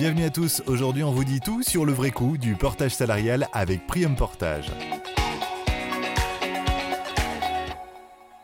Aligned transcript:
bienvenue 0.00 0.24
à 0.24 0.30
tous. 0.30 0.62
Aujourd'hui, 0.66 1.04
on 1.04 1.10
vous 1.10 1.24
dit 1.24 1.40
tout 1.40 1.62
sur 1.62 1.84
le 1.84 1.92
vrai 1.92 2.10
coût 2.10 2.38
du 2.38 2.54
portage 2.54 2.94
salarial 2.94 3.48
avec 3.52 3.86
Prium 3.86 4.16
Portage. 4.16 4.72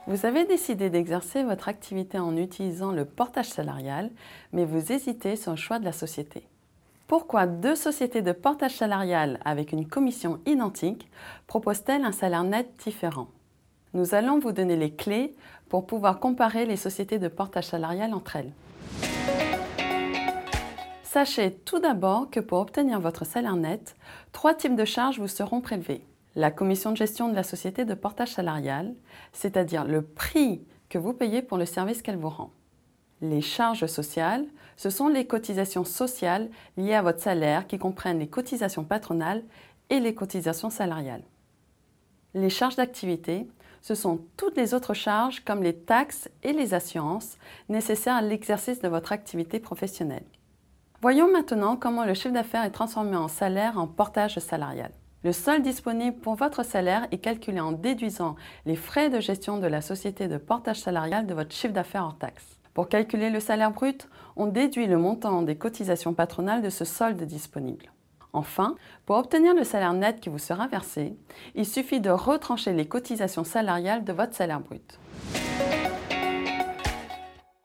Vous 0.06 0.27
avez 0.27 0.45
décidé 0.45 0.90
d'exercer 0.90 1.45
votre 1.45 1.71
activité 1.71 2.19
en 2.19 2.37
utilisant 2.37 2.92
le 2.92 3.06
portage 3.06 3.49
salarial, 3.49 4.11
mais 4.53 4.67
vous 4.67 4.92
hésitez 4.92 5.35
sur 5.35 5.53
le 5.53 5.56
choix 5.56 5.79
de 5.79 5.87
la 5.87 5.92
société. 5.92 6.47
Pourquoi 7.06 7.47
deux 7.47 7.75
sociétés 7.75 8.21
de 8.21 8.33
portage 8.33 8.77
salarial 8.77 9.41
avec 9.43 9.73
une 9.73 9.88
commission 9.88 10.41
identique 10.45 11.09
proposent-elles 11.47 12.04
un 12.04 12.13
salaire 12.13 12.45
net 12.45 12.69
différent? 12.85 13.29
Nous 13.95 14.15
allons 14.15 14.38
vous 14.41 14.53
donner 14.53 14.77
les 14.77 14.93
clés 14.93 15.35
pour 15.71 15.87
pouvoir 15.87 16.20
comparer 16.20 16.66
les 16.66 16.77
sociétés 16.77 17.19
de 17.19 17.29
portage 17.29 17.69
salarial 17.69 18.12
entre 18.12 18.37
elles. 18.37 18.52
Sachez 21.16 21.51
tout 21.51 21.79
d'abord 21.79 22.29
que 22.29 22.41
pour 22.41 22.59
obtenir 22.59 23.01
votre 23.01 23.24
salaire 23.24 23.57
net, 23.57 23.97
trois 24.33 24.52
types 24.52 24.77
de 24.77 24.84
charges 24.84 25.19
vous 25.19 25.29
seront 25.29 25.62
prélevés. 25.62 26.05
La 26.34 26.51
commission 26.51 26.91
de 26.91 26.98
gestion 26.98 27.30
de 27.30 27.34
la 27.34 27.43
société 27.43 27.87
de 27.87 27.95
portage 27.95 28.34
salarial, 28.34 28.95
c'est-à-dire 29.33 29.87
le 29.87 30.02
prix 30.02 30.60
que 30.91 30.98
vous 30.98 31.15
payez 31.15 31.41
pour 31.41 31.57
le 31.57 31.65
service 31.65 32.02
qu'elle 32.02 32.19
vous 32.19 32.29
rend. 32.29 32.51
Les 33.23 33.41
charges 33.41 33.87
sociales, 33.87 34.45
ce 34.77 34.91
sont 34.91 35.09
les 35.09 35.27
cotisations 35.27 35.84
sociales 35.84 36.51
liées 36.77 36.93
à 36.93 37.01
votre 37.01 37.23
salaire 37.23 37.66
qui 37.66 37.79
comprennent 37.79 38.19
les 38.19 38.29
cotisations 38.29 38.85
patronales 38.85 39.43
et 39.88 40.01
les 40.01 40.15
cotisations 40.15 40.69
salariales. 40.69 41.24
Les 42.35 42.51
charges 42.51 42.77
d'activité, 42.77 43.48
ce 43.80 43.95
sont 43.95 44.21
toutes 44.37 44.59
les 44.59 44.74
autres 44.74 44.93
charges 44.93 45.43
comme 45.46 45.62
les 45.62 45.77
taxes 45.77 46.29
et 46.43 46.52
les 46.52 46.74
assurances 46.74 47.38
nécessaires 47.71 48.16
à 48.16 48.21
l'exercice 48.21 48.83
de 48.83 48.88
votre 48.88 49.12
activité 49.12 49.60
professionnelle. 49.60 50.27
Voyons 51.03 51.31
maintenant 51.31 51.77
comment 51.77 52.05
le 52.05 52.15
chiffre 52.15 52.33
d'affaires 52.33 52.65
est 52.65 52.71
transformé 52.71 53.16
en 53.16 53.29
salaire 53.29 53.79
en 53.79 53.87
portage 53.87 54.39
salarial. 54.39 54.91
Le 55.25 55.33
solde 55.33 55.63
disponible 55.63 56.16
pour 56.16 56.37
votre 56.37 56.63
salaire 56.63 57.07
est 57.11 57.19
calculé 57.19 57.61
en 57.61 57.73
déduisant 57.73 58.37
les 58.65 58.77
frais 58.77 59.11
de 59.11 59.21
gestion 59.21 59.59
de 59.59 59.66
la 59.66 59.83
société 59.83 60.27
de 60.27 60.38
portage 60.38 60.80
salarial 60.80 61.27
de 61.27 61.35
votre 61.35 61.53
chiffre 61.53 61.75
d'affaires 61.75 62.05
hors 62.05 62.19
taxe. 62.19 62.59
Pour 62.73 62.88
calculer 62.88 63.29
le 63.29 63.41
salaire 63.41 63.73
brut, 63.73 64.08
on 64.36 64.47
déduit 64.47 64.86
le 64.86 64.97
montant 64.97 65.42
des 65.42 65.56
cotisations 65.56 66.14
patronales 66.14 66.62
de 66.62 66.70
ce 66.70 66.84
solde 66.84 67.22
disponible. 67.25 67.92
Enfin, 68.33 68.77
pour 69.05 69.16
obtenir 69.16 69.55
le 69.55 69.64
salaire 69.64 69.94
net 69.94 70.20
qui 70.20 70.28
vous 70.28 70.38
sera 70.38 70.66
versé, 70.66 71.16
il 71.55 71.66
suffit 71.66 72.00
de 72.00 72.10
retrancher 72.10 72.72
les 72.72 72.86
cotisations 72.86 73.44
salariales 73.44 74.05
de 74.05 74.12
votre 74.12 74.34
salaire 74.34 74.60
brut. 74.60 74.98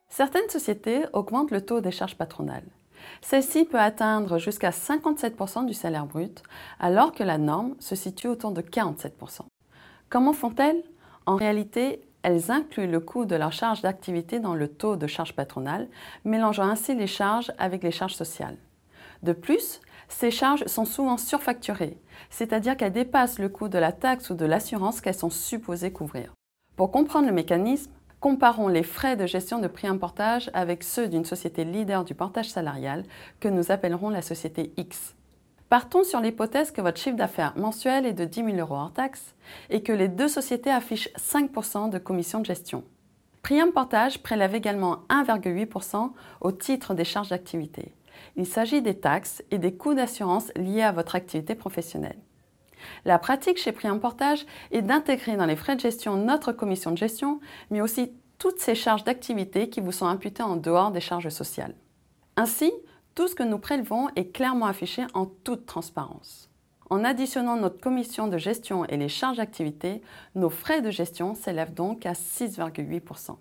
Certaines 0.09 0.49
sociétés 0.49 1.05
augmentent 1.13 1.51
le 1.51 1.65
taux 1.65 1.79
des 1.79 1.91
charges 1.91 2.17
patronales. 2.17 2.67
Celle-ci 3.21 3.65
peut 3.65 3.79
atteindre 3.79 4.37
jusqu'à 4.39 4.71
57% 4.71 5.65
du 5.65 5.73
salaire 5.73 6.05
brut, 6.05 6.43
alors 6.79 7.11
que 7.13 7.23
la 7.23 7.37
norme 7.37 7.75
se 7.79 7.95
situe 7.95 8.27
autour 8.27 8.51
de 8.51 8.61
47%. 8.61 9.41
Comment 10.09 10.33
font-elles? 10.33 10.83
En 11.25 11.35
réalité, 11.35 12.01
elles 12.23 12.51
incluent 12.51 12.87
le 12.87 12.99
coût 12.99 13.25
de 13.25 13.35
leur 13.35 13.51
charge 13.51 13.81
d'activité 13.81 14.39
dans 14.39 14.55
le 14.55 14.67
taux 14.67 14.95
de 14.95 15.07
charge 15.07 15.33
patronale, 15.33 15.87
mélangeant 16.25 16.67
ainsi 16.67 16.95
les 16.95 17.07
charges 17.07 17.51
avec 17.57 17.83
les 17.83 17.91
charges 17.91 18.15
sociales. 18.15 18.57
De 19.23 19.33
plus, 19.33 19.81
ces 20.09 20.31
charges 20.31 20.65
sont 20.65 20.85
souvent 20.85 21.17
surfacturées, 21.17 21.97
c'est-à-dire 22.29 22.75
qu'elles 22.75 22.91
dépassent 22.91 23.39
le 23.39 23.49
coût 23.49 23.69
de 23.69 23.77
la 23.77 23.91
taxe 23.91 24.29
ou 24.29 24.35
de 24.35 24.45
l'assurance 24.45 24.99
qu'elles 24.99 25.13
sont 25.13 25.29
supposées 25.29 25.91
couvrir. 25.91 26.33
Pour 26.75 26.91
comprendre 26.91 27.27
le 27.27 27.33
mécanisme, 27.33 27.91
Comparons 28.21 28.67
les 28.67 28.83
frais 28.83 29.15
de 29.15 29.25
gestion 29.25 29.57
de 29.57 29.67
prix 29.67 29.87
portage 29.97 30.51
avec 30.53 30.83
ceux 30.83 31.07
d'une 31.07 31.25
société 31.25 31.63
leader 31.63 32.05
du 32.05 32.13
portage 32.13 32.51
salarial 32.51 33.03
que 33.39 33.47
nous 33.47 33.71
appellerons 33.71 34.11
la 34.11 34.21
société 34.21 34.71
X. 34.77 35.15
Partons 35.69 36.03
sur 36.03 36.21
l'hypothèse 36.21 36.69
que 36.69 36.81
votre 36.81 36.99
chiffre 36.99 37.15
d'affaires 37.15 37.57
mensuel 37.57 38.05
est 38.05 38.13
de 38.13 38.25
10 38.25 38.43
000 38.43 38.57
euros 38.57 38.75
hors 38.75 38.93
taxe 38.93 39.33
et 39.71 39.81
que 39.81 39.91
les 39.91 40.07
deux 40.07 40.27
sociétés 40.27 40.69
affichent 40.69 41.09
5% 41.17 41.89
de 41.89 41.97
commission 41.97 42.41
de 42.41 42.45
gestion. 42.45 42.83
Prium 43.41 43.71
Portage 43.71 44.21
prélève 44.21 44.53
également 44.53 44.99
1,8% 45.09 46.11
au 46.41 46.51
titre 46.51 46.93
des 46.93 47.05
charges 47.05 47.29
d'activité. 47.29 47.95
Il 48.35 48.45
s'agit 48.45 48.83
des 48.83 48.99
taxes 48.99 49.41
et 49.49 49.57
des 49.57 49.73
coûts 49.73 49.95
d'assurance 49.95 50.51
liés 50.55 50.83
à 50.83 50.91
votre 50.91 51.15
activité 51.15 51.55
professionnelle. 51.55 52.19
La 53.05 53.19
pratique 53.19 53.57
chez 53.57 53.71
Prix 53.71 53.89
Portage 53.99 54.45
est 54.71 54.81
d'intégrer 54.81 55.35
dans 55.35 55.45
les 55.45 55.55
frais 55.55 55.75
de 55.75 55.81
gestion 55.81 56.15
notre 56.15 56.51
commission 56.51 56.91
de 56.91 56.97
gestion, 56.97 57.39
mais 57.69 57.81
aussi 57.81 58.11
toutes 58.37 58.59
ces 58.59 58.75
charges 58.75 59.03
d'activité 59.03 59.69
qui 59.69 59.81
vous 59.81 59.91
sont 59.91 60.07
imputées 60.07 60.43
en 60.43 60.55
dehors 60.55 60.91
des 60.91 61.01
charges 61.01 61.29
sociales. 61.29 61.75
Ainsi, 62.37 62.71
tout 63.13 63.27
ce 63.27 63.35
que 63.35 63.43
nous 63.43 63.59
prélevons 63.59 64.07
est 64.15 64.31
clairement 64.31 64.65
affiché 64.65 65.05
en 65.13 65.25
toute 65.25 65.65
transparence. 65.65 66.49
En 66.89 67.03
additionnant 67.03 67.55
notre 67.55 67.79
commission 67.79 68.27
de 68.27 68.37
gestion 68.37 68.83
et 68.85 68.97
les 68.97 69.09
charges 69.09 69.37
d'activité, 69.37 70.01
nos 70.35 70.49
frais 70.49 70.81
de 70.81 70.91
gestion 70.91 71.35
s'élèvent 71.35 71.73
donc 71.73 72.05
à 72.05 72.13
6,8%. 72.13 73.37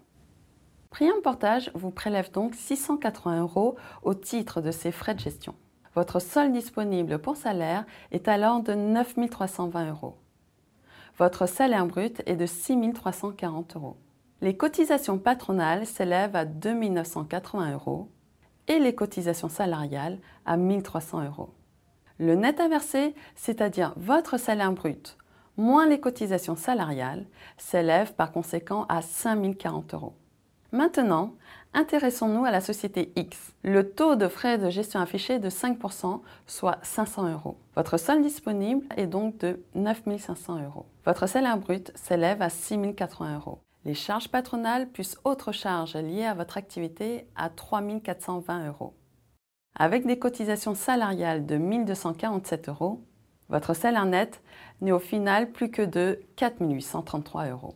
Prium 0.90 1.20
Portage 1.22 1.70
vous 1.74 1.90
prélève 1.90 2.30
donc 2.30 2.54
680 2.54 3.40
euros 3.40 3.76
au 4.02 4.14
titre 4.14 4.60
de 4.60 4.70
ces 4.70 4.92
frais 4.92 5.14
de 5.14 5.20
gestion. 5.20 5.54
Votre 5.94 6.20
solde 6.20 6.52
disponible 6.52 7.18
pour 7.18 7.36
salaire 7.36 7.84
est 8.12 8.28
alors 8.28 8.62
de 8.62 8.74
9 8.74 9.28
320 9.30 9.90
euros. 9.90 10.16
Votre 11.18 11.46
salaire 11.46 11.86
brut 11.86 12.22
est 12.26 12.36
de 12.36 12.46
6 12.46 12.92
340 12.92 13.76
euros. 13.76 13.96
Les 14.40 14.56
cotisations 14.56 15.18
patronales 15.18 15.86
s'élèvent 15.86 16.36
à 16.36 16.44
2 16.44 16.72
980 16.72 17.72
euros 17.72 18.08
et 18.68 18.78
les 18.78 18.94
cotisations 18.94 19.48
salariales 19.48 20.18
à 20.46 20.54
1 20.54 20.80
300 20.80 21.24
euros. 21.24 21.50
Le 22.18 22.34
net 22.34 22.62
verser, 22.68 23.14
c'est-à-dire 23.34 23.92
votre 23.96 24.38
salaire 24.38 24.72
brut 24.72 25.16
moins 25.60 25.86
les 25.86 26.00
cotisations 26.00 26.56
salariales, 26.56 27.26
s'élève 27.58 28.14
par 28.14 28.32
conséquent 28.32 28.86
à 28.88 29.02
5 29.02 29.56
040 29.56 29.94
euros. 29.94 30.14
Maintenant, 30.72 31.34
intéressons-nous 31.74 32.44
à 32.44 32.52
la 32.52 32.60
société 32.60 33.12
X. 33.16 33.54
Le 33.64 33.90
taux 33.90 34.14
de 34.14 34.28
frais 34.28 34.56
de 34.56 34.70
gestion 34.70 35.00
affiché 35.00 35.34
est 35.34 35.38
de 35.40 35.50
5%, 35.50 36.20
soit 36.46 36.78
500 36.82 37.32
euros. 37.32 37.58
Votre 37.74 37.96
solde 37.96 38.22
disponible 38.22 38.86
est 38.96 39.08
donc 39.08 39.38
de 39.38 39.64
9 39.74 40.02
500 40.18 40.62
euros. 40.62 40.86
Votre 41.04 41.26
salaire 41.26 41.58
brut 41.58 41.90
s'élève 41.96 42.40
à 42.40 42.50
6 42.50 42.94
080 42.94 43.34
euros. 43.34 43.58
Les 43.84 43.94
charges 43.94 44.28
patronales 44.28 44.88
plus 44.88 45.16
autres 45.24 45.50
charges 45.50 45.96
liées 45.96 46.26
à 46.26 46.34
votre 46.34 46.56
activité 46.56 47.26
à 47.34 47.48
3 47.48 47.82
420 48.04 48.68
euros. 48.68 48.94
Avec 49.76 50.06
des 50.06 50.20
cotisations 50.20 50.76
salariales 50.76 51.46
de 51.46 51.56
1 51.56 51.84
247 51.84 52.68
euros, 52.68 53.02
votre 53.48 53.74
salaire 53.74 54.06
net 54.06 54.40
n'est 54.82 54.92
au 54.92 55.00
final 55.00 55.50
plus 55.50 55.72
que 55.72 55.82
de 55.82 56.20
4 56.36 56.64
833 56.64 57.46
euros 57.46 57.74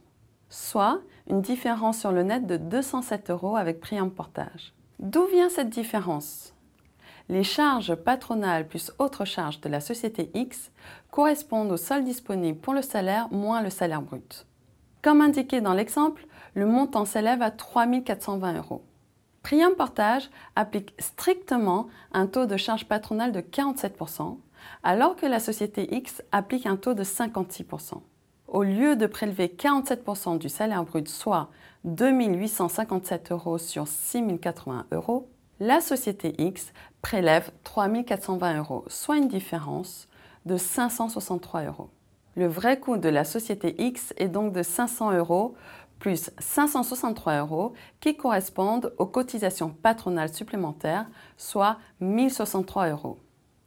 soit 0.49 1.01
une 1.29 1.41
différence 1.41 1.99
sur 1.99 2.13
le 2.13 2.23
net 2.23 2.47
de 2.47 2.57
207 2.57 3.31
euros 3.31 3.57
avec 3.57 3.81
prix 3.81 3.97
portage. 4.11 4.73
D'où 4.99 5.25
vient 5.27 5.49
cette 5.49 5.71
différence? 5.71 6.55
Les 7.29 7.43
charges 7.43 7.95
patronales 7.95 8.69
plus 8.69 8.93
autres 8.99 9.25
charges 9.25 9.61
de 9.61 9.69
la 9.69 9.81
société 9.81 10.31
X 10.35 10.71
correspondent 11.11 11.73
au 11.73 11.77
solde 11.79 12.05
disponible 12.05 12.59
pour 12.59 12.75
le 12.75 12.83
salaire 12.83 13.29
moins 13.33 13.63
le 13.63 13.71
salaire 13.71 14.03
brut. 14.03 14.47
Comme 15.03 15.23
indiqué 15.23 15.61
dans 15.61 15.73
l'exemple, 15.73 16.27
le 16.55 16.67
montant 16.67 17.05
s'élève 17.05 17.43
à 17.43 17.51
3 17.51 17.87
420 18.01 18.59
euros. 18.59 18.85
Prix 19.43 19.65
en 19.65 19.75
portage 19.75 20.31
applique 20.57 20.95
strictement 20.99 21.89
un 22.13 22.27
taux 22.27 22.47
de 22.47 22.57
charge 22.57 22.87
patronale 22.87 23.33
de 23.33 23.41
47%, 23.41 24.39
alors 24.83 25.17
que 25.17 25.27
la 25.27 25.41
société 25.41 25.95
X 25.95 26.23
applique 26.33 26.67
un 26.67 26.77
taux 26.77 26.95
de 26.95 27.05
56% 27.05 28.01
au 28.49 28.63
lieu 28.63 28.97
de 28.97 29.07
prélever 29.07 29.49
47% 29.49 30.39
du 30.39 30.49
salaire 30.49 30.85
brut, 30.85 31.09
soit 31.09 31.49
2 31.85 32.11
857 32.11 33.33
euros 33.33 33.59
sur 33.59 33.89
6 33.89 34.39
080 34.41 34.87
euros, 34.93 35.29
la 35.61 35.81
société 35.81 36.35
X 36.39 36.73
prélève 37.03 37.51
3 37.63 37.89
420 38.03 38.59
euros, 38.59 38.85
soit 38.89 39.17
une 39.17 39.29
différence 39.29 40.09
de 40.47 40.57
563 40.57 41.65
euros. 41.65 41.91
Le 42.37 42.49
vrai 42.49 42.81
coût 42.81 42.97
de 42.97 43.09
la 43.09 43.25
société 43.25 43.75
X 43.79 44.13
est 44.17 44.29
donc 44.29 44.53
de 44.53 44.63
500 44.63 45.13
euros 45.13 45.55
plus 45.99 46.31
563 46.39 47.39
euros 47.39 47.73
qui 48.01 48.17
correspondent 48.17 48.93
aux 48.99 49.07
cotisations 49.07 49.71
patronales 49.71 50.35
supplémentaires, 50.35 51.07
soit 51.39 51.79
1063 52.01 52.91
euros. 52.91 53.19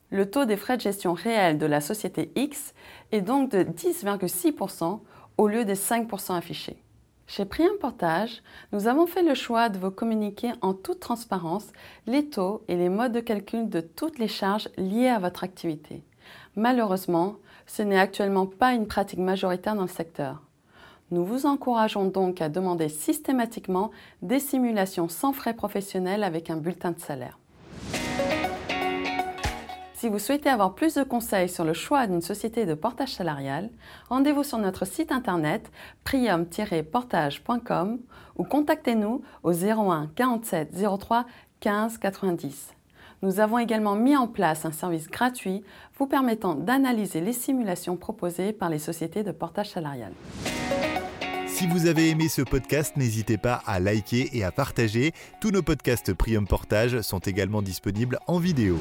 Le 0.10 0.30
taux 0.30 0.46
des 0.46 0.56
frais 0.56 0.78
de 0.78 0.82
gestion 0.82 1.14
réels 1.14 1.58
de 1.58 1.66
la 1.66 1.82
société 1.82 2.32
X 2.36 2.74
est 3.12 3.22
donc 3.22 3.52
de 3.52 3.64
10,6% 3.64 5.02
au 5.38 5.48
lieu 5.48 5.66
des 5.66 5.76
5% 5.76 6.36
affichés. 6.36 6.82
Chez 7.28 7.44
Prix 7.44 7.66
Portage, 7.82 8.42
nous 8.72 8.88
avons 8.88 9.06
fait 9.06 9.22
le 9.22 9.34
choix 9.34 9.68
de 9.68 9.78
vous 9.78 9.92
communiquer 9.92 10.54
en 10.62 10.74
toute 10.74 11.02
transparence 11.02 11.68
les 12.06 12.30
taux 12.30 12.64
et 12.70 12.78
les 12.78 12.88
modes 12.88 13.12
de 13.12 13.20
calcul 13.20 13.68
de 13.68 13.82
toutes 13.82 14.18
les 14.18 14.30
charges 14.30 14.70
liées 14.78 15.10
à 15.10 15.20
votre 15.20 15.44
activité. 15.44 16.04
Malheureusement, 16.56 17.36
ce 17.66 17.82
n'est 17.82 18.00
actuellement 18.00 18.46
pas 18.46 18.72
une 18.72 18.88
pratique 18.88 19.20
majoritaire 19.20 19.76
dans 19.76 19.82
le 19.82 19.88
secteur. 19.90 20.42
Nous 21.12 21.26
vous 21.26 21.46
encourageons 21.46 22.06
donc 22.06 22.42
à 22.42 22.48
demander 22.48 22.88
systématiquement 22.88 23.92
des 24.22 24.40
simulations 24.40 25.10
sans 25.10 25.34
frais 25.34 25.54
professionnels 25.54 26.24
avec 26.24 26.50
un 26.50 26.56
bulletin 26.56 26.92
de 26.92 27.00
salaire. 27.00 27.38
Si 30.00 30.08
vous 30.10 30.20
souhaitez 30.20 30.48
avoir 30.50 30.76
plus 30.76 30.94
de 30.94 31.02
conseils 31.02 31.50
sur 31.50 31.64
le 31.64 31.74
choix 31.74 32.06
d'une 32.06 32.22
société 32.22 32.68
de 32.68 32.76
portage 32.76 33.16
salarial, 33.16 33.72
rendez-vous 34.10 34.44
sur 34.44 34.60
notre 34.60 34.86
site 34.86 35.12
internet 35.12 35.72
prium-portage.com 36.04 37.98
ou 38.36 38.44
contactez-nous 38.44 39.24
au 39.42 39.52
01 39.54 40.12
47 40.16 40.72
03 41.00 41.26
15 41.62 41.98
90. 41.98 42.76
Nous 43.24 43.40
avons 43.40 43.58
également 43.58 43.96
mis 43.96 44.16
en 44.16 44.28
place 44.28 44.66
un 44.66 44.72
service 44.72 45.08
gratuit 45.08 45.64
vous 45.98 46.06
permettant 46.06 46.54
d'analyser 46.54 47.20
les 47.20 47.34
simulations 47.34 47.98
proposées 47.98 48.54
par 48.54 48.70
les 48.70 48.78
sociétés 48.78 49.24
de 49.24 49.32
portage 49.32 49.72
salarial. 49.72 50.12
Si 51.48 51.66
vous 51.66 51.88
avez 51.88 52.12
aimé 52.12 52.30
ce 52.30 52.44
podcast, 52.44 52.96
n'hésitez 52.98 53.40
pas 53.40 53.64
à 53.66 53.80
liker 53.80 54.30
et 54.34 54.44
à 54.44 54.52
partager. 54.52 55.14
Tous 55.42 55.50
nos 55.50 55.64
podcasts 55.64 56.14
Prium 56.14 56.46
Portage 56.46 57.02
sont 57.02 57.18
également 57.18 57.64
disponibles 57.64 58.20
en 58.28 58.38
vidéo. 58.38 58.78